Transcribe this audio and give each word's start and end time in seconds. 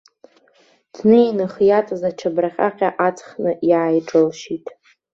Днеин 0.93 1.37
ихы 1.45 1.63
иаҵаз 1.69 2.01
ачабра 2.09 2.49
ҟьаҟьа 2.55 2.89
аҵхны 3.07 3.51
иааиҿылшьит. 3.69 4.65